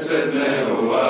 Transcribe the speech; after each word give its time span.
Blessed 0.00 0.32
Nehuah. 0.32 1.09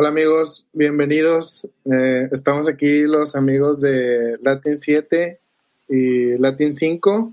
Hola 0.00 0.10
amigos, 0.10 0.68
bienvenidos. 0.72 1.68
Eh, 1.84 2.28
estamos 2.30 2.68
aquí 2.68 3.02
los 3.02 3.34
amigos 3.34 3.80
de 3.80 4.38
Latin 4.42 4.78
7 4.78 5.40
y 5.88 6.38
Latin 6.38 6.72
5. 6.72 7.32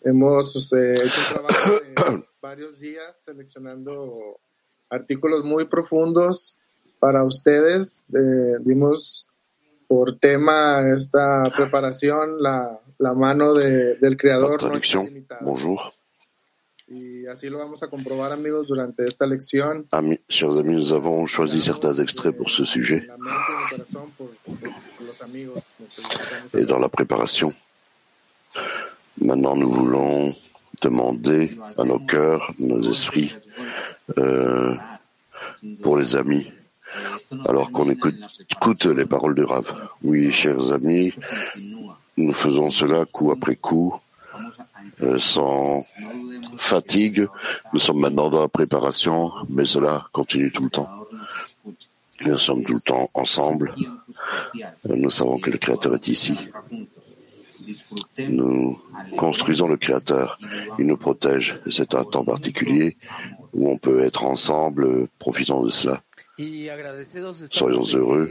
Hemos 0.00 0.52
pues, 0.54 0.72
eh, 0.72 0.94
hecho 0.94 1.20
un 1.20 1.34
trabajo 1.34 1.70
de 1.80 2.24
varios 2.40 2.80
días 2.80 3.20
seleccionando 3.22 4.40
artículos 4.88 5.44
muy 5.44 5.66
profundos 5.66 6.56
para 6.98 7.24
ustedes. 7.24 8.06
Eh, 8.14 8.56
dimos 8.60 9.28
por 9.86 10.18
tema 10.18 10.80
esta 10.96 11.42
preparación 11.54 12.42
la, 12.42 12.80
la 12.96 13.12
mano 13.12 13.52
de, 13.52 13.96
del 13.96 14.16
creador. 14.16 14.62
No 14.62 14.78
está 14.78 15.04
limitada. 15.04 15.42
Bonjour. 15.44 15.78
Y 16.92 17.26
así 17.26 17.48
lo 17.48 17.56
vamos 17.56 17.82
a 17.82 17.88
comprobar 17.88 18.32
amigos 18.32 18.68
durante 18.68 19.04
esta 19.06 19.26
lección. 19.26 19.86
Amis, 19.92 20.18
chers 20.28 20.58
amis, 20.58 20.74
nous 20.74 20.92
avons 20.92 21.26
choisi 21.26 21.62
certains 21.62 21.94
extraits 21.94 22.36
pour 22.36 22.50
ce 22.50 22.66
sujet 22.66 23.08
et 26.52 26.64
dans 26.66 26.78
la 26.78 26.90
préparation. 26.90 27.54
Maintenant, 29.18 29.56
nous 29.56 29.70
voulons 29.70 30.34
demander 30.82 31.56
à 31.78 31.84
nos 31.84 31.98
cœurs, 32.00 32.52
nos 32.58 32.82
esprits, 32.90 33.36
euh, 34.18 34.74
pour 35.82 35.96
les 35.96 36.14
amis, 36.14 36.52
alors 37.46 37.72
qu'on 37.72 37.88
écoute, 37.88 38.16
écoute 38.50 38.84
les 38.84 39.06
paroles 39.06 39.34
de 39.34 39.44
Rav. 39.44 39.72
Oui, 40.02 40.30
chers 40.30 40.72
amis, 40.72 41.14
nous 42.18 42.34
faisons 42.34 42.68
cela 42.68 43.06
coup 43.06 43.32
après 43.32 43.56
coup, 43.56 43.94
sans 45.18 45.84
fatigue. 46.58 47.26
Nous 47.72 47.80
sommes 47.80 48.00
maintenant 48.00 48.30
dans 48.30 48.40
la 48.40 48.48
préparation, 48.48 49.30
mais 49.48 49.64
cela 49.66 50.06
continue 50.12 50.50
tout 50.52 50.64
le 50.64 50.70
temps. 50.70 50.90
Nous 52.24 52.38
sommes 52.38 52.64
tout 52.64 52.74
le 52.74 52.80
temps 52.80 53.08
ensemble. 53.14 53.74
Euh, 54.88 54.94
Nous 54.96 55.10
savons 55.10 55.38
que 55.38 55.50
le 55.50 55.58
Créateur 55.58 55.94
est 55.94 56.06
ici. 56.08 56.36
Nous 58.18 58.80
construisons 59.16 59.68
le 59.68 59.76
Créateur. 59.76 60.38
Il 60.78 60.86
nous 60.86 60.96
protège. 60.96 61.58
C'est 61.70 61.94
un 61.94 62.04
temps 62.04 62.24
particulier 62.24 62.96
où 63.54 63.70
on 63.70 63.76
peut 63.78 64.00
être 64.04 64.24
ensemble. 64.24 64.84
euh, 64.84 65.08
Profitons 65.18 65.62
de 65.62 65.70
cela 65.70 66.02
Soyons 67.50 67.84
heureux 67.94 68.28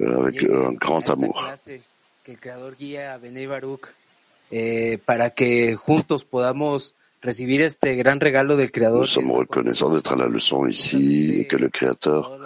euh, 0.00 0.18
avec 0.18 0.42
un 0.42 0.72
grand 0.72 1.08
amour. 1.10 1.46
Eh, 4.50 4.98
para 5.04 5.30
que 5.30 5.74
juntos 5.76 6.24
podamos 6.24 6.94
recibir 7.22 7.60
este 7.60 7.96
gran 7.96 8.20
regalo 8.20 8.56
del 8.56 8.70
Nous 8.72 9.06
sommes 9.06 9.32
reconnaissants 9.32 9.90
d'être 9.90 10.12
à 10.12 10.16
la 10.16 10.28
leçon 10.28 10.66
ici 10.66 11.34
et 11.38 11.46
que 11.46 11.56
le 11.56 11.68
Créateur 11.68 12.38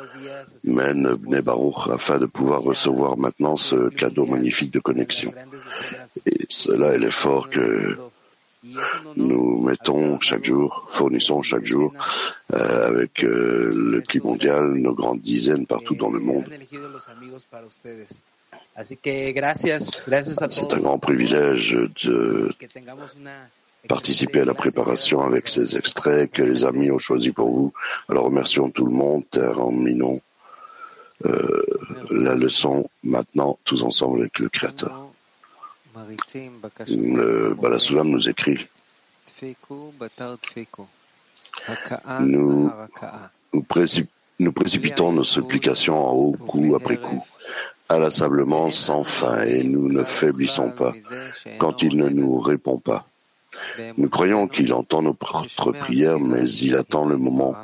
mène 0.64 1.14
Bnei 1.14 1.42
Baruch 1.42 1.88
afin 1.92 2.18
de 2.18 2.26
pouvoir 2.26 2.62
recevoir 2.62 3.16
maintenant 3.16 3.56
ce 3.56 3.88
cadeau 3.90 4.26
magnifique 4.26 4.72
de 4.72 4.80
connexion. 4.80 5.32
Et 6.26 6.46
cela 6.48 6.94
est 6.94 6.98
l'effort 6.98 7.50
que 7.50 7.96
nous 9.16 9.62
mettons 9.62 10.18
chaque 10.20 10.44
jour, 10.44 10.86
fournissons 10.88 11.42
chaque 11.42 11.66
jour 11.66 11.92
euh, 12.54 12.88
avec 12.88 13.22
euh, 13.22 13.72
le 13.74 14.00
clip 14.00 14.24
mondial, 14.24 14.72
nos 14.72 14.94
grandes 14.94 15.20
dizaines 15.20 15.66
partout 15.66 15.94
dans 15.94 16.10
le 16.10 16.20
monde. 16.20 16.46
C'est 20.68 20.72
un 20.74 20.80
grand 20.80 20.98
privilège 20.98 21.76
de 22.04 22.48
participer 23.88 24.40
à 24.40 24.44
la 24.44 24.54
préparation 24.54 25.20
avec 25.20 25.46
ces 25.48 25.76
extraits 25.76 26.30
que 26.32 26.42
les 26.42 26.64
amis 26.64 26.90
ont 26.90 26.98
choisis 26.98 27.32
pour 27.32 27.50
vous. 27.50 27.72
Alors 28.08 28.24
remercions 28.24 28.70
tout 28.70 28.84
le 28.86 28.92
monde, 28.92 29.22
terminons 29.30 30.20
euh, 31.26 31.62
la 32.10 32.34
leçon 32.34 32.88
maintenant 33.04 33.58
tous 33.64 33.82
ensemble 33.84 34.20
avec 34.22 34.38
le 34.40 34.48
Créateur. 34.48 35.06
Le 36.96 37.54
Balasulam 37.54 38.08
nous 38.08 38.28
écrit. 38.28 38.66
Nous, 42.20 42.68
nous, 43.52 43.62
précip- 43.62 44.08
nous 44.38 44.52
précipitons 44.52 45.12
nos 45.12 45.24
supplications 45.24 45.98
en 45.98 46.12
haut, 46.12 46.32
coup 46.32 46.74
après 46.74 46.96
coup, 46.96 47.24
inlassablement, 47.88 48.70
sans 48.70 49.04
fin, 49.04 49.42
et 49.42 49.62
nous 49.62 49.88
ne 49.88 50.04
faiblissons 50.04 50.70
pas 50.70 50.94
quand 51.58 51.82
il 51.82 51.96
ne 51.96 52.08
nous 52.08 52.38
répond 52.38 52.78
pas. 52.78 53.06
Nous 53.96 54.08
croyons 54.08 54.48
qu'il 54.48 54.72
entend 54.72 55.02
notre 55.02 55.72
prière, 55.72 56.18
mais 56.18 56.48
il 56.50 56.76
attend 56.76 57.04
le 57.04 57.16
moment 57.16 57.56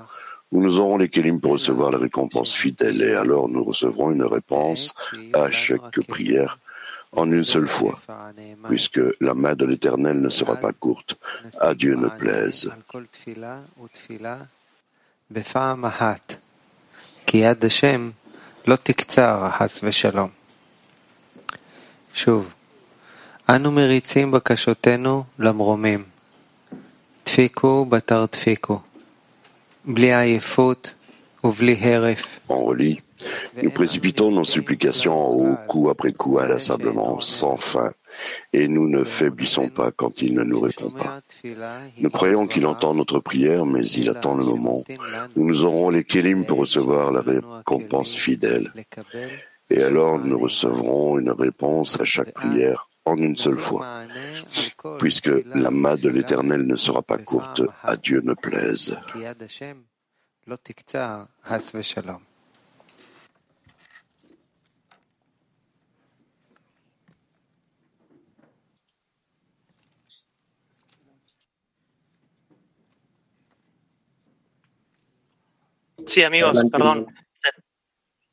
où 0.53 0.60
nous 0.60 0.80
aurons 0.80 0.98
les 0.98 1.09
kélim 1.09 1.41
pour 1.41 1.53
recevoir 1.53 1.91
la 1.91 1.98
récompense 1.98 2.54
fidèle, 2.54 3.03
et 3.03 3.14
alors 3.14 3.48
nous 3.48 3.64
recevrons 3.64 4.10
une 4.10 4.25
réponse 4.25 4.94
à 5.32 5.50
chaque 5.50 6.00
prière 6.06 6.59
en 7.12 7.30
une 7.30 7.44
seule 7.44 7.69
fois, 7.69 7.98
puisque 8.64 9.00
la 9.20 9.34
main 9.34 9.54
de 9.54 9.64
l'Éternel 9.64 10.20
ne 10.20 10.28
sera 10.28 10.56
pas 10.56 10.72
courte. 10.72 11.19
À 11.60 11.75
Dieu 11.75 11.97
ne 11.97 12.09
plaise. 12.09 12.72
כי 17.30 17.36
יד 17.38 17.64
השם 17.64 18.10
לא 18.66 18.76
תקצר, 18.76 19.48
חס 19.58 19.80
ושלום. 19.82 20.28
שוב, 22.14 22.54
אנו 23.48 23.72
מריצים 23.72 24.30
בקשותינו 24.30 25.24
למרומים. 25.38 26.04
דפיקו 27.26 27.84
בתר 27.84 28.24
דפיקו, 28.32 28.80
בלי 29.84 30.15
עייפות 30.15 30.94
ובלי 31.44 31.77
הרף. 31.80 32.41
Nous 33.62 33.70
précipitons 33.70 34.30
nos 34.30 34.44
supplications 34.44 35.14
en 35.14 35.32
haut, 35.32 35.56
coup 35.68 35.91
après 35.91 36.12
coup, 36.12 36.38
inlassablement, 36.38 37.20
sans 37.20 37.56
fin, 37.56 37.92
et 38.52 38.68
nous 38.68 38.88
ne 38.88 39.04
faiblissons 39.04 39.68
pas 39.68 39.91
quand 39.91 40.22
il 40.22 40.34
ne 40.34 40.44
nous 40.44 40.60
répond 40.60 40.91
pas. 40.91 41.20
Nous 41.98 42.10
croyons 42.10 42.47
qu'il 42.47 42.66
entend 42.66 42.94
notre 42.94 43.20
prière, 43.20 43.66
mais 43.66 43.86
il 43.86 44.08
attend 44.08 44.34
le 44.34 44.44
moment 44.44 44.84
où 45.36 45.44
nous 45.44 45.64
aurons 45.64 45.91
les 45.91 46.04
kélim 46.04 46.44
pour 46.44 46.58
recevoir 46.58 47.12
la 47.12 47.22
récompense 47.22 48.14
fidèle, 48.14 48.72
et 49.68 49.82
alors 49.82 50.18
nous 50.18 50.38
recevrons 50.38 51.18
une 51.18 51.30
réponse 51.30 52.00
à 52.00 52.04
chaque 52.04 52.32
prière 52.32 52.88
en 53.04 53.16
une 53.16 53.36
seule 53.36 53.58
fois, 53.58 54.04
puisque 54.98 55.30
la 55.54 55.70
main 55.70 55.96
de 55.96 56.08
l'Éternel 56.08 56.66
ne 56.66 56.76
sera 56.76 57.03
pas 57.03 57.18
courte, 57.18 57.62
à 57.82 57.96
Dieu 57.96 58.20
ne 58.22 58.34
plaise. 58.34 58.96
Sí, 76.10 76.24
amigos, 76.24 76.59
Adelante, 76.59 76.71
perdón. 76.72 77.07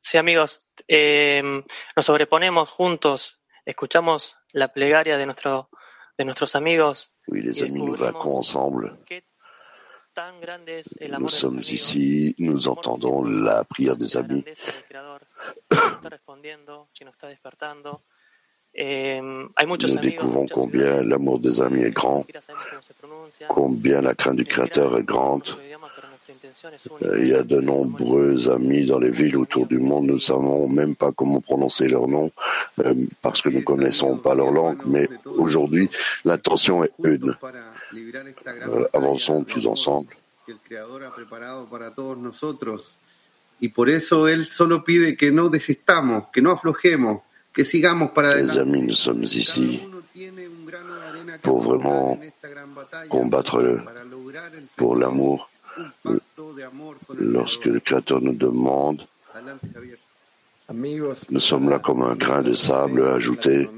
Sí, 0.01 0.17
amigos, 0.17 0.67
eh, 0.87 1.43
nos 1.95 2.05
sobreponemos 2.05 2.69
juntos, 2.69 3.43
escuchamos 3.65 4.35
la 4.53 4.69
plegaria 4.69 5.15
de, 5.15 5.27
nuestro, 5.27 5.69
de 6.17 6.25
nuestros 6.25 6.55
amigos. 6.55 7.13
Oui, 7.27 7.41
les 7.41 7.61
amis, 7.61 7.83
nous 7.83 7.95
vaquons 7.95 8.39
ensemble. 8.39 8.97
Nous 11.19 11.29
sommes 11.29 11.59
ici, 11.59 12.33
nous 12.39 12.67
entendons 12.67 13.23
la 13.23 13.63
prière 13.63 13.95
des 13.95 14.17
amis. 14.17 14.43
Nous 18.77 19.97
découvrons 20.01 20.47
combien 20.47 21.03
l'amour 21.03 21.39
des 21.39 21.61
amis 21.61 21.83
est 21.83 21.91
grand, 21.91 22.25
combien 23.49 24.01
la 24.01 24.15
crainte 24.15 24.37
du 24.37 24.45
Créateur 24.45 24.97
est 24.97 25.03
grande. 25.03 25.47
Il 27.13 27.27
y 27.27 27.33
a 27.33 27.43
de 27.43 27.59
nombreux 27.61 28.49
amis 28.49 28.85
dans 28.85 28.99
les 28.99 29.11
villes 29.11 29.37
autour 29.37 29.67
du 29.67 29.79
monde. 29.79 30.05
Nous 30.07 30.15
ne 30.15 30.19
savons 30.19 30.67
même 30.67 30.95
pas 30.95 31.11
comment 31.11 31.41
prononcer 31.41 31.87
leur 31.87 32.07
nom 32.07 32.31
euh, 32.79 32.93
parce 33.21 33.41
que 33.41 33.49
nous 33.49 33.59
es, 33.59 33.63
connaissons 33.63 34.17
pas 34.17 34.33
leur 34.33 34.51
langue. 34.51 34.81
Mais 34.85 35.07
aujourd'hui, 35.25 35.89
l'intention 36.25 36.83
est 36.83 36.93
une. 37.03 37.35
Euh, 37.93 38.87
avançons 38.93 39.43
tous 39.43 39.67
ensemble. 39.67 40.15
Y 43.59 43.69
por 43.69 43.89
eso 43.89 44.27
Él 44.27 44.45
solo 44.45 44.83
pide 44.83 45.17
que 45.17 45.31
no 45.31 45.49
desistamos, 45.49 46.25
que 46.31 46.41
no 46.41 46.51
aflojemos, 46.51 47.23
que 47.51 47.63
sigamos 47.63 48.11
para 48.11 48.35
Les 48.35 48.51
adelante. 48.51 48.59
amis, 48.61 48.87
nous 48.87 48.95
sommes 48.95 49.23
ici 49.23 49.81
pour 51.41 51.61
vraiment 51.61 52.19
combattre 53.09 53.83
pour 54.75 54.95
l'amour 54.95 55.49
lorsque 57.19 57.65
le 57.65 57.79
Créateur 57.79 58.21
nous 58.21 58.33
demande. 58.33 59.03
Nous 60.73 61.39
sommes 61.39 61.69
là 61.69 61.79
comme 61.79 62.01
un 62.01 62.15
grain 62.15 62.41
de 62.41 62.53
sable 62.53 63.07
ajouté 63.07 63.69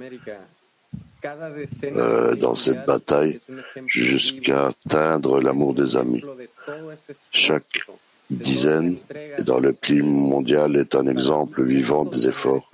euh, 1.83 2.35
dans 2.35 2.55
cette 2.55 2.85
bataille 2.85 3.39
jusqu'à 3.85 4.67
atteindre 4.67 5.41
l'amour 5.41 5.73
des 5.73 5.97
amis. 5.97 6.23
Chaque 7.31 7.81
dizaine 8.29 8.97
dans 9.39 9.59
le 9.59 9.73
climat 9.73 10.07
mondial 10.09 10.75
est 10.75 10.95
un 10.95 11.07
exemple 11.07 11.63
vivant 11.63 12.05
des 12.05 12.27
efforts 12.27 12.69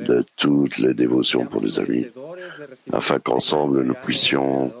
de 0.00 0.24
toutes 0.36 0.78
les 0.78 0.94
dévotions 0.94 1.46
pour 1.46 1.60
les 1.60 1.78
amis, 1.78 2.06
afin 2.92 3.18
qu'ensemble 3.18 3.82
nous 3.82 3.94
puissions 3.94 4.72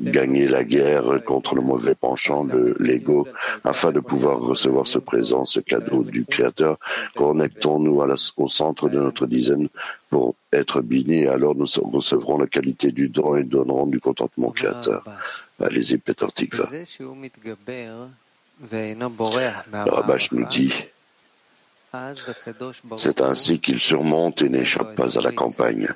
gagner 0.00 0.46
la 0.46 0.64
guerre 0.64 1.22
contre 1.24 1.54
le 1.54 1.62
mauvais 1.62 1.94
penchant 1.94 2.44
de 2.44 2.76
l'ego 2.78 3.26
afin 3.64 3.92
de 3.92 4.00
pouvoir 4.00 4.40
recevoir 4.40 4.86
ce 4.86 4.98
présent, 4.98 5.44
ce 5.44 5.60
cadeau 5.60 6.02
du 6.02 6.24
Créateur. 6.24 6.78
Connectons-nous 7.16 8.02
au 8.36 8.48
centre 8.48 8.88
de 8.88 8.98
notre 8.98 9.26
dizaine 9.26 9.68
pour 10.10 10.34
être 10.52 10.82
bénis, 10.82 11.26
alors 11.26 11.54
nous 11.54 11.66
recevrons 11.90 12.38
la 12.38 12.46
qualité 12.46 12.92
du 12.92 13.08
don 13.08 13.36
et 13.36 13.44
donnerons 13.44 13.86
du 13.86 14.00
contentement 14.00 14.48
au 14.48 14.52
Créateur. 14.52 15.04
Allez-y, 15.60 15.98
Peter 15.98 16.26
Tikva. 16.34 16.68
Le 18.70 19.90
Rabash 19.90 20.32
nous 20.32 20.44
dit, 20.46 20.72
c'est 22.96 23.20
ainsi 23.20 23.58
qu'il 23.60 23.80
surmonte 23.80 24.42
et 24.42 24.48
n'échappe 24.48 24.94
pas 24.94 25.18
à 25.18 25.22
la 25.22 25.32
campagne. 25.32 25.88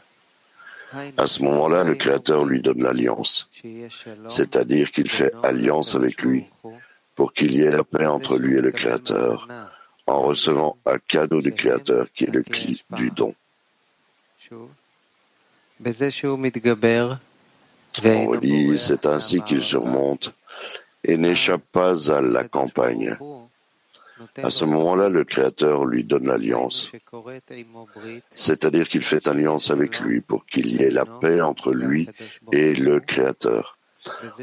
À 1.16 1.26
ce 1.26 1.42
moment-là, 1.42 1.84
le 1.84 1.94
Créateur 1.94 2.44
lui 2.44 2.60
donne 2.62 2.82
l'alliance, 2.82 3.50
c'est-à-dire 4.28 4.92
qu'il 4.92 5.10
fait 5.10 5.32
alliance 5.42 5.94
avec 5.94 6.22
lui 6.22 6.46
pour 7.14 7.32
qu'il 7.32 7.54
y 7.54 7.62
ait 7.62 7.70
la 7.70 7.84
paix 7.84 8.06
entre 8.06 8.38
lui 8.38 8.56
et 8.56 8.60
le 8.60 8.70
Créateur, 8.70 9.48
en 10.06 10.22
recevant 10.22 10.76
un 10.86 10.98
cadeau 10.98 11.40
du 11.40 11.52
Créateur 11.52 12.06
qui 12.12 12.24
est 12.24 12.32
le 12.32 12.42
cli 12.42 12.82
du 12.90 13.10
don. 13.10 13.34
On 18.04 18.26
relit, 18.26 18.78
c'est 18.78 19.06
ainsi 19.06 19.42
qu'il 19.42 19.62
surmonte 19.62 20.32
et 21.02 21.16
n'échappe 21.16 21.62
pas 21.72 22.12
à 22.12 22.20
la 22.20 22.44
campagne, 22.44 23.16
à 24.42 24.50
ce 24.50 24.64
moment-là, 24.64 25.08
le 25.08 25.24
Créateur 25.24 25.84
lui 25.84 26.04
donne 26.04 26.26
l'alliance, 26.26 26.90
c'est-à-dire 28.30 28.88
qu'il 28.88 29.02
fait 29.02 29.26
alliance 29.26 29.70
avec 29.70 30.00
lui 30.00 30.20
pour 30.20 30.46
qu'il 30.46 30.68
y 30.68 30.82
ait 30.82 30.90
la 30.90 31.04
paix 31.04 31.40
entre 31.40 31.72
lui 31.72 32.08
et 32.52 32.74
le 32.74 33.00
Créateur, 33.00 33.78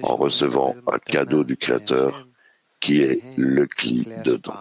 en 0.04 0.16
recevant 0.16 0.76
un 0.88 1.00
cadeau 1.00 1.44
du 1.44 1.58
Créateur 1.58 2.28
qui 2.80 3.02
est 3.02 3.22
le 3.38 3.66
cli 3.66 4.08
dedans. 4.24 4.60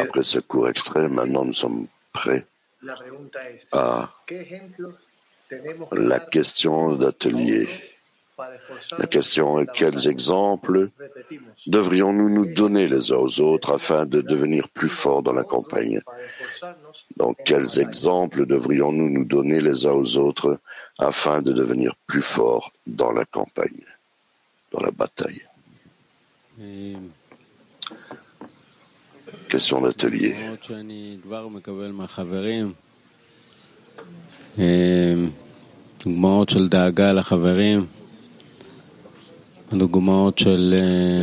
Après 0.00 0.22
ce 0.24 0.40
cours 0.40 0.68
extrait, 0.68 1.08
maintenant 1.08 1.44
nous 1.44 1.52
sommes 1.52 1.86
prêts 2.12 2.44
à 3.72 4.14
¿qué 4.26 4.40
ejemplos 4.42 4.94
tenemos 5.48 5.88
que 5.88 5.96
la 5.96 6.18
dar 6.18 6.30
question 6.30 6.92
d'atelier. 6.96 7.68
La 8.98 9.08
question 9.08 9.58
est 9.58 9.66
quels 9.74 10.06
exemples 10.06 10.90
devrions-nous 11.66 12.30
nous 12.30 12.46
donner 12.46 12.86
les 12.86 13.10
uns 13.10 13.16
aux 13.16 13.40
autres 13.40 13.74
afin 13.74 14.06
de 14.06 14.20
devenir 14.20 14.68
plus 14.68 14.88
forts 14.88 15.24
dans 15.24 15.32
la 15.32 15.42
campagne? 15.42 16.00
Donc, 17.16 17.36
quels 17.44 17.80
exemples 17.80 18.46
devrions-nous 18.46 19.10
nous 19.10 19.24
donner 19.24 19.60
les 19.60 19.86
uns 19.86 19.92
aux 19.92 20.16
autres 20.18 20.60
afin 20.98 21.42
de 21.42 21.52
devenir 21.52 21.96
plus 22.06 22.22
forts 22.22 22.72
dans 22.86 23.10
la 23.10 23.24
campagne, 23.24 23.84
dans 24.70 24.80
la 24.80 24.92
bataille? 24.92 25.42
d'atelier. 29.80 30.34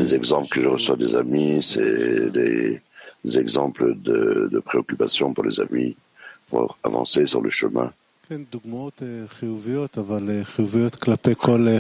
Les 0.02 0.14
exemples 0.14 0.50
que 0.50 0.62
je 0.62 0.70
reçois 0.70 0.96
des 0.96 1.16
amis, 1.16 1.64
c'est 1.64 2.30
des 2.32 2.82
exemples 3.38 3.96
de 3.96 4.60
préoccupation 4.60 5.34
pour 5.34 5.44
les 5.44 5.60
amis, 5.60 5.96
pour 6.50 6.78
avancer 6.84 7.26
sur 7.26 7.42
le 7.42 7.50
chemin. 7.50 7.92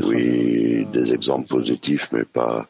Oui, 0.05 0.85
des 0.93 1.13
exemples 1.13 1.47
positifs, 1.47 2.09
mais 2.11 2.23
pas 2.23 2.67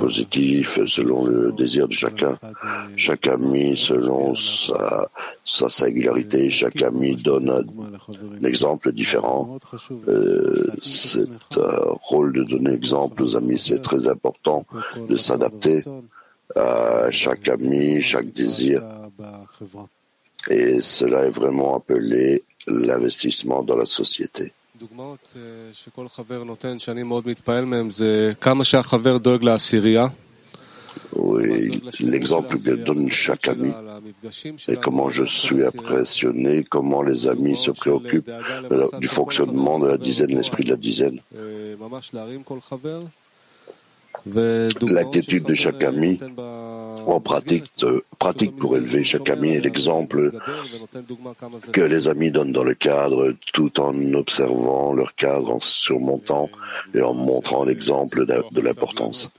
positif 0.00 0.84
selon 0.86 1.24
le 1.24 1.52
désir 1.52 1.86
de 1.86 1.92
chacun. 1.92 2.38
Chaque 2.96 3.28
ami 3.28 3.76
selon 3.76 4.34
sa, 4.34 5.08
sa 5.44 5.68
singularité, 5.68 6.50
chaque 6.50 6.82
ami 6.82 7.14
donne 7.16 7.50
un 7.50 8.44
exemple 8.44 8.92
différent. 8.92 9.58
Euh, 10.08 10.66
c'est 10.82 11.56
un 11.56 11.92
rôle 12.02 12.32
de 12.32 12.42
donner 12.42 12.72
exemple 12.72 13.22
aux 13.22 13.36
amis, 13.36 13.60
c'est 13.60 13.80
très 13.80 14.08
important 14.08 14.66
de 15.08 15.16
s'adapter 15.16 15.84
à 16.56 17.10
chaque 17.10 17.48
ami, 17.48 18.00
chaque 18.00 18.32
désir. 18.32 18.82
Et 20.50 20.80
cela 20.80 21.26
est 21.26 21.30
vraiment 21.30 21.76
appelé 21.76 22.42
l'investissement 22.66 23.62
dans 23.62 23.76
la 23.76 23.86
société. 23.86 24.52
דוגמאות 24.81 25.19
אה, 25.35 25.41
שכל 25.73 26.07
חבר 26.09 26.43
נותן, 26.43 26.79
שאני 26.79 27.03
מאוד 27.03 27.27
מתפעל 27.27 27.65
מהם, 27.65 27.91
זה 27.91 28.31
כמה 28.41 28.63
שהחבר 28.63 29.17
דואג 29.17 29.43
לעשירייה. 29.43 30.07
Oui, 31.13 31.69
l'exemple 32.13 32.55
que 32.65 32.75
donne 32.87 33.11
chaque 33.11 33.47
ami 33.47 33.71
et 34.73 34.77
comment 34.87 35.09
je 35.19 35.25
suis 35.25 35.61
impressionné, 35.71 36.63
comment 36.75 37.01
les 37.09 37.27
amis 37.27 37.57
se 37.57 37.71
préoccupent 37.81 38.29
de 38.71 38.75
la- 38.81 38.99
du 38.99 39.07
fonctionnement 39.07 39.77
de 39.83 39.87
la 39.93 39.97
dizaine, 39.97 40.31
l'esprit 40.39 40.63
de 40.65 40.71
la 40.75 40.79
dizaine. 40.89 41.19
La 44.26 45.04
quiétude 45.04 45.44
de 45.44 45.54
chaque 45.54 45.82
ami 45.82 46.18
en 47.06 47.20
pratique, 47.20 47.64
euh, 47.82 48.04
pratique 48.18 48.56
pour 48.56 48.76
élever 48.76 49.02
chaque 49.04 49.28
ami 49.28 49.50
est 49.50 49.60
l'exemple 49.60 50.32
que 51.72 51.80
les 51.80 52.08
amis 52.08 52.30
donnent 52.30 52.52
dans 52.52 52.64
le 52.64 52.74
cadre 52.74 53.34
tout 53.52 53.80
en 53.80 53.94
observant 54.14 54.92
leur 54.92 55.14
cadre, 55.14 55.54
en 55.54 55.60
surmontant 55.60 56.48
et 56.94 57.02
en 57.02 57.14
montrant 57.14 57.64
l'exemple 57.64 58.26
de 58.26 58.60
l'importance. 58.60 59.30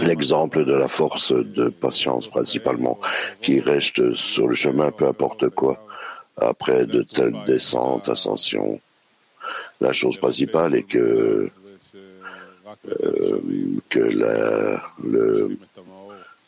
L'exemple 0.00 0.64
de 0.64 0.74
la 0.74 0.88
force 0.88 1.32
de 1.32 1.68
patience 1.68 2.28
principalement, 2.28 2.98
qui 3.42 3.60
reste 3.60 4.14
sur 4.14 4.48
le 4.48 4.54
chemin 4.54 4.90
peu 4.90 5.06
importe 5.06 5.48
quoi, 5.50 5.78
après 6.36 6.86
de 6.86 7.02
telles 7.02 7.44
descentes, 7.46 8.08
ascensions. 8.08 8.80
La 9.80 9.92
chose 9.92 10.16
principale 10.16 10.74
est 10.74 10.82
que 10.82 11.50
euh, 12.86 13.40
que 13.88 13.98
la, 14.00 14.82
le, 15.04 15.58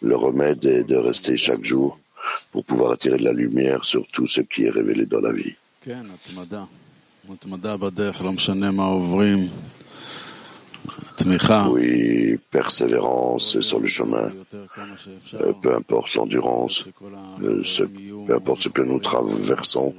le 0.02 0.16
remède 0.16 0.64
est 0.64 0.84
de 0.84 0.96
rester 0.96 1.36
chaque 1.36 1.64
jour 1.64 1.98
pour 2.52 2.64
pouvoir 2.64 2.92
attirer 2.92 3.18
de 3.18 3.24
la 3.24 3.32
lumière 3.32 3.84
sur 3.84 4.06
tout 4.08 4.26
ce 4.26 4.40
qui 4.40 4.64
est 4.64 4.70
révélé 4.70 5.06
dans 5.06 5.20
la 5.20 5.32
vie. 5.32 5.54
Oui, 11.68 12.38
persévérance 12.50 13.60
sur 13.60 13.78
le 13.78 13.86
chemin, 13.86 14.32
euh, 15.34 15.52
peu 15.62 15.74
importe 15.74 16.14
l'endurance, 16.14 16.84
euh, 17.42 17.62
peu 18.26 18.34
importe 18.34 18.62
ce 18.62 18.68
que 18.70 18.80
nous 18.82 18.98
traversons, 19.00 19.94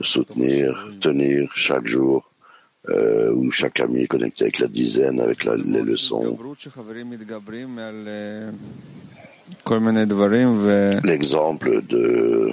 soutenir, 0.00 0.86
tenir 1.00 1.50
chaque 1.56 1.86
jour. 1.88 2.29
Euh, 2.88 3.30
où 3.32 3.50
chaque 3.50 3.78
ami 3.78 4.00
est 4.00 4.06
connecté 4.06 4.44
avec 4.44 4.58
la 4.58 4.66
dizaine, 4.66 5.20
avec 5.20 5.44
les 5.44 5.82
leçons. 5.82 6.38
L'exemple 11.04 11.82
de 11.82 12.52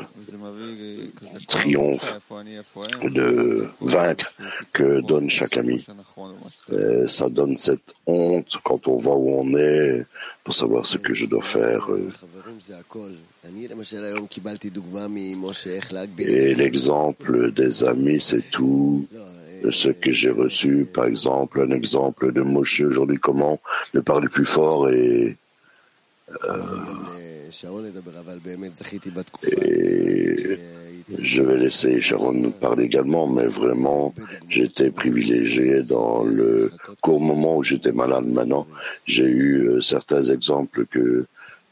triomphe, 1.48 2.20
de 3.04 3.68
vaincre 3.80 4.34
que 4.74 5.00
donne 5.00 5.30
chaque 5.30 5.56
ami. 5.56 5.86
Euh, 6.72 7.08
ça 7.08 7.30
donne 7.30 7.58
cette 7.58 7.94
honte 8.06 8.58
quand 8.66 8.90
on 8.90 8.98
voit 8.98 9.16
où 9.16 9.30
on 9.30 9.56
est 9.56 10.06
pour 10.44 10.54
savoir 10.54 10.86
ce 10.86 10.98
que 10.98 11.14
je 11.14 11.26
dois 11.26 11.42
faire. 11.42 11.88
Et 16.20 16.56
l'exemple 16.56 17.52
des 17.54 17.84
amis, 17.86 18.20
c'est 18.20 18.50
tout 18.52 19.08
ce 19.72 19.90
que 19.90 20.12
j'ai 20.12 20.30
reçu, 20.30 20.86
par 20.86 21.06
exemple, 21.06 21.62
un 21.62 21.72
exemple 21.72 22.32
de 22.32 22.42
Moshe 22.42 22.82
aujourd'hui, 22.82 23.18
comment 23.18 23.60
le 23.94 24.02
parler 24.02 24.28
plus 24.30 24.46
fort 24.46 24.90
et, 24.90 25.38
euh, 26.46 26.58
et 29.54 30.12
je 31.20 31.42
vais 31.42 31.58
laisser 31.58 32.02
Sharon 32.02 32.52
parler 32.52 32.84
également, 32.84 33.28
mais 33.28 33.48
vraiment, 33.48 34.14
j'étais 34.50 34.92
privilégié 34.92 35.82
dans 35.84 36.24
le 36.24 36.72
court 37.02 37.22
moment 37.22 37.58
où 37.58 37.64
j'étais 37.64 37.94
malade. 37.94 38.26
Maintenant, 38.26 38.68
j'ai 39.06 39.24
eu 39.24 39.70
euh, 39.70 39.82
certains 39.82 40.26
exemples 40.26 40.86
que 40.86 41.26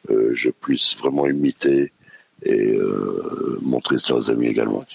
euh, 0.09 0.31
je 0.33 0.49
puisse 0.49 0.95
vraiment 0.97 1.27
imiter 1.27 1.91
et 2.43 2.77
montrer 3.61 3.97
ça 3.97 4.13
aux 4.13 4.29
amis 4.29 4.47
également 4.47 4.85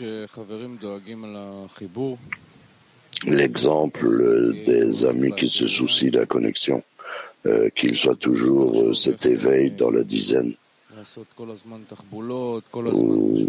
l'exemple 3.26 4.06
euh, 4.06 4.52
des 4.64 5.04
amis 5.04 5.32
qui 5.36 5.48
se 5.48 5.66
soucient 5.66 6.10
de 6.10 6.18
la 6.18 6.26
connexion, 6.26 6.82
euh, 7.46 7.68
qu'il 7.70 7.96
soit 7.96 8.18
toujours 8.18 8.82
euh, 8.82 8.92
cet 8.92 9.26
éveil 9.26 9.70
dans 9.72 9.90
la 9.90 10.04
dizaine. 10.04 10.54
Ou, 12.74 13.48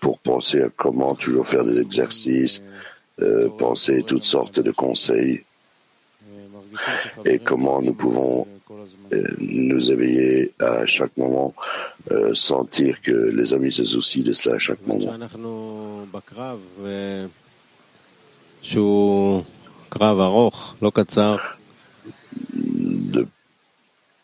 pour 0.00 0.18
penser 0.18 0.62
à 0.62 0.68
comment 0.74 1.14
toujours 1.14 1.46
faire 1.46 1.64
des 1.64 1.78
exercices, 1.78 2.62
euh, 3.20 3.48
penser 3.58 4.02
toutes 4.06 4.24
sortes 4.24 4.60
de 4.60 4.70
conseils 4.70 5.44
et 7.24 7.38
comment 7.38 7.82
nous 7.82 7.94
pouvons 7.94 8.46
euh, 9.12 9.22
nous 9.38 9.90
éveiller 9.90 10.52
à 10.58 10.86
chaque 10.86 11.16
moment, 11.16 11.54
sentir 12.32 13.00
que 13.00 13.12
les 13.12 13.52
amis 13.52 13.72
se 13.72 13.84
soucient 13.84 14.24
de 14.24 14.32
cela 14.32 14.56
à 14.56 14.58
chaque 14.58 14.84
moment. 14.86 15.12
De, 22.54 23.26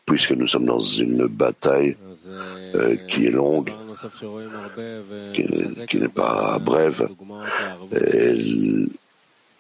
puisque 0.07 0.33
nous 0.33 0.49
sommes 0.49 0.65
dans 0.67 0.81
une 0.81 1.27
bataille 1.27 1.97
euh, 2.75 2.97
qui 3.09 3.27
est 3.27 3.31
longue, 3.31 3.73
qui, 5.89 5.99
n'est 5.99 6.09
pas 6.09 6.59
brève, 6.59 7.09
et 7.93 8.35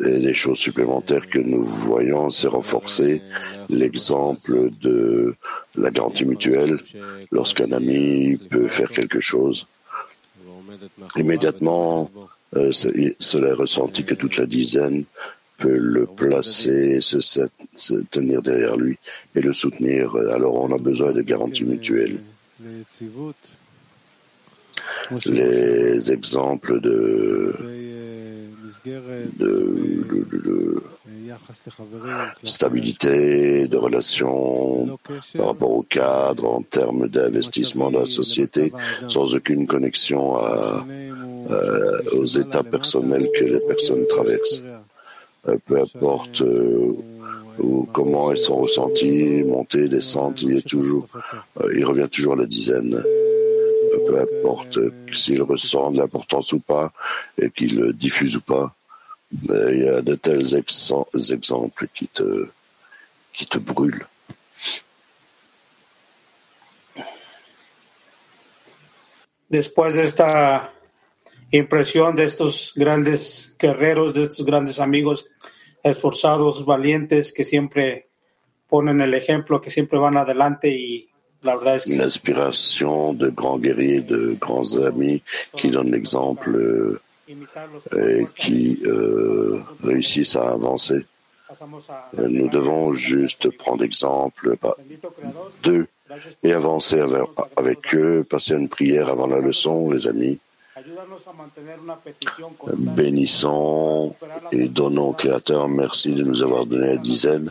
les 0.01 0.35
choses 0.35 0.59
supplémentaires 0.59 1.29
que 1.29 1.39
nous 1.39 1.65
voyons, 1.65 2.31
c'est 2.31 2.49
renforcer 2.49 3.23
l'exemple 3.69 4.71
de 4.81 5.35
la 5.77 5.91
garantie 5.91 6.25
mutuelle. 6.25 6.81
lorsqu'un 7.31 7.71
ami 7.73 8.37
peut 8.51 8.69
faire 8.69 8.91
quelque 8.91 9.21
chose. 9.21 9.67
Immédiatement, 11.17 12.11
euh, 12.57 12.73
cela 12.73 13.49
est 13.49 13.53
ressenti 13.53 14.05
que 14.05 14.15
toute 14.15 14.37
la 14.37 14.47
dizaine 14.47 15.05
peut 15.59 15.77
le 15.77 16.07
placer, 16.07 17.01
se, 17.01 17.21
se, 17.21 17.95
tenir 18.11 18.43
derrière 18.43 18.77
lui 18.77 18.99
et 19.35 19.41
le 19.41 19.53
soutenir. 19.53 20.17
Euh, 20.17 20.35
alors 20.35 20.55
on 20.55 20.75
a 20.75 20.79
besoin 20.79 21.13
de 21.13 21.23
garanties 21.23 21.65
mutuelles. 21.65 22.21
Les 25.27 26.13
exemples 26.13 26.81
de 26.81 27.55
de, 29.39 30.83
stabilité, 32.45 33.67
de 33.69 33.77
relations 33.77 34.99
par 35.37 35.47
rapport 35.49 35.71
au 35.73 35.83
cadre, 35.83 36.47
en 36.47 36.63
termes 36.63 37.09
d'investissement 37.09 37.91
de 37.91 37.99
la 37.99 38.07
société, 38.07 38.73
sans 39.09 39.35
aucune 39.35 39.67
connexion 39.67 40.37
euh, 41.51 41.99
aux 42.13 42.25
états 42.25 42.63
personnels 42.63 43.29
que 43.37 43.45
les 43.45 43.61
personnes 43.61 44.07
traversent. 44.07 44.63
Euh, 45.49 45.57
peu 45.65 45.81
importe 45.81 46.43
euh, 46.43 46.93
ou 47.59 47.89
comment 47.93 48.31
elles 48.31 48.39
sont 48.39 48.57
ressenties, 48.57 49.43
montées, 49.43 49.89
descentes, 49.89 50.43
il 50.43 50.55
revient 51.85 52.09
toujours 52.09 52.35
à 52.35 52.37
la 52.37 52.47
dizaine. 52.47 53.03
Peu 54.11 54.21
importe 54.21 54.79
s'il 55.15 55.43
ressent 55.43 55.93
de 55.93 55.99
l'importance 55.99 56.53
ou 56.53 56.59
pas 56.59 56.93
et 57.41 57.51
qu'il 57.51 57.79
le 57.79 57.93
diffuse 57.93 58.37
ou 58.37 58.41
pas. 58.41 58.75
Il 59.33 59.85
y 59.85 59.89
a 59.89 60.03
de 60.03 60.17
tels 60.17 60.55
ex- 60.55 60.93
exemples 61.31 61.87
qui 61.95 62.09
te, 62.09 62.49
qui 63.33 63.47
te 63.47 63.59
brûlent. 63.59 64.07
después 69.51 69.95
de 69.95 70.05
esta 70.05 70.73
impresión 71.53 72.15
de 72.17 72.25
estos 72.25 72.73
grandes 72.75 73.55
guerreros, 73.59 74.15
de 74.15 74.23
estos 74.23 74.47
grandes 74.47 74.79
amigos 74.79 75.27
esforzados, 75.83 76.65
valientes, 76.65 77.33
que 77.33 77.45
siempre 77.45 78.09
ponen 78.69 79.01
el 79.01 79.13
ejemplo, 79.13 79.61
que 79.61 79.71
siempre 79.71 79.99
van 79.99 80.17
adelante 80.17 80.71
y 80.71 81.11
L'inspiration 81.43 83.15
de 83.15 83.31
grands 83.31 83.59
guerriers, 83.59 84.03
de 84.03 84.37
grands 84.39 84.77
amis 84.77 85.23
qui 85.57 85.71
donnent 85.71 85.91
l'exemple 85.91 86.57
euh, 86.57 87.01
et 87.97 88.27
qui 88.39 88.79
euh, 88.85 89.61
réussissent 89.83 90.37
à 90.37 90.51
avancer. 90.51 91.07
Euh, 92.19 92.29
Nous 92.29 92.49
devons 92.49 92.93
juste 92.93 93.57
prendre 93.57 93.83
exemple 93.83 94.57
creador, 94.57 95.51
d'eux 95.63 95.87
et 96.43 96.53
avancer 96.53 97.03
avec 97.57 97.95
eux, 97.95 98.25
passer 98.29 98.55
une 98.55 98.69
prière 98.69 99.09
avant 99.09 99.27
la 99.27 99.41
leçon, 99.41 99.91
les 99.91 100.07
amis. 100.07 100.39
Bénissons 102.77 104.15
et 104.53 104.69
donnons 104.69 105.09
au 105.09 105.13
Créateur 105.13 105.69
merci 105.69 106.13
de 106.13 106.25
nous 106.25 106.43
avoir 106.43 106.67
donné 106.67 106.89
la 106.89 106.97
dizaine, 106.97 107.51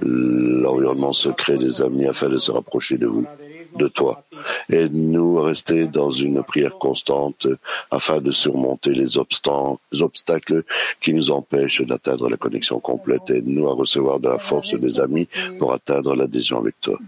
l'environnement 0.00 1.12
secret 1.12 1.58
des 1.58 1.82
amis 1.82 2.06
afin 2.06 2.28
de 2.28 2.38
se 2.38 2.50
rapprocher 2.50 2.98
de 2.98 3.06
vous, 3.06 3.26
de 3.76 3.88
toi. 3.88 4.24
Aide-nous 4.70 5.38
à 5.38 5.46
rester 5.46 5.86
dans 5.86 6.10
une 6.10 6.42
prière 6.42 6.74
constante 6.74 7.46
afin 7.90 8.20
de 8.20 8.30
surmonter 8.30 8.92
les 8.92 9.16
obstacles 9.18 10.64
qui 11.00 11.14
nous 11.14 11.30
empêchent 11.30 11.82
d'atteindre 11.82 12.28
la 12.28 12.36
connexion 12.36 12.80
complète. 12.80 13.30
Aide-nous 13.30 13.68
à 13.68 13.74
recevoir 13.74 14.20
de 14.20 14.28
la 14.28 14.38
force 14.38 14.74
des 14.74 15.00
amis 15.00 15.28
pour 15.58 15.72
atteindre 15.72 16.14
l'adhésion 16.14 16.58
avec 16.58 16.80
toi. 16.80 16.98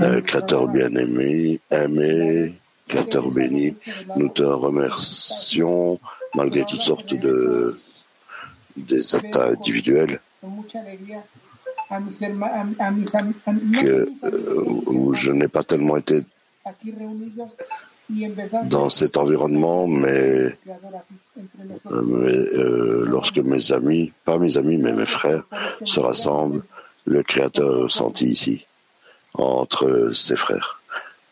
Euh, 0.00 0.20
Créateur 0.20 0.68
bien-aimé, 0.68 1.60
aimé, 1.70 2.54
Créateur 2.88 3.30
béni, 3.30 3.74
nous 4.16 4.28
te 4.28 4.42
remercions 4.42 5.98
malgré 6.34 6.64
toutes 6.64 6.82
sortes 6.82 7.14
de 7.14 7.76
des 8.76 9.16
états 9.16 9.46
individuels 9.48 10.20
que, 13.72 14.08
euh, 14.24 15.14
je 15.14 15.32
n'ai 15.32 15.48
pas 15.48 15.62
tellement 15.62 15.96
été 15.96 16.24
dans 18.64 18.88
cet 18.88 19.16
environnement, 19.16 19.86
mais, 19.88 20.10
euh, 20.10 20.56
euh, 21.90 23.04
lorsque 23.06 23.38
mes 23.38 23.72
amis, 23.72 24.12
pas 24.24 24.38
mes 24.38 24.56
amis, 24.56 24.76
mais 24.76 24.92
mes 24.92 25.06
frères 25.06 25.44
se 25.84 25.98
rassemblent, 26.00 26.62
le 27.04 27.22
Créateur 27.22 27.82
ressenti 27.84 28.28
ici, 28.28 28.65
entre 29.38 30.10
ses 30.14 30.36
frères. 30.36 30.80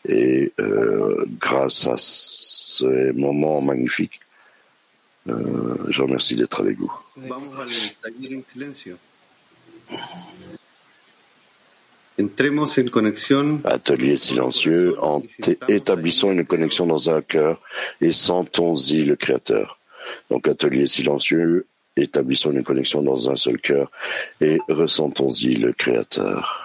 Et 0.07 0.51
euh, 0.59 1.25
grâce 1.39 1.87
à 1.87 1.95
ces 1.97 3.11
moments 3.13 3.61
magnifiques, 3.61 4.19
euh, 5.27 5.75
je 5.89 6.01
remercie 6.01 6.35
d'être 6.35 6.61
avec 6.61 6.77
vous. 6.77 6.91
Atelier 13.65 14.17
silencieux, 14.17 14.95
en 15.01 15.21
établissons 15.67 16.31
une 16.31 16.45
connexion 16.45 16.85
dans 16.85 17.09
un 17.09 17.21
cœur 17.21 17.61
et 17.99 18.13
sentons-y 18.13 19.03
le 19.03 19.15
Créateur. 19.15 19.79
Donc 20.29 20.47
atelier 20.47 20.87
silencieux, 20.87 21.65
établissons 21.97 22.51
une 22.51 22.63
connexion 22.63 23.01
dans 23.01 23.29
un 23.29 23.35
seul 23.35 23.59
cœur 23.59 23.91
et 24.39 24.59
ressentons-y 24.69 25.55
le 25.55 25.73
Créateur. 25.73 26.64